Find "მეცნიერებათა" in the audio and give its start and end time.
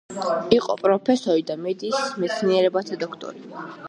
2.23-2.99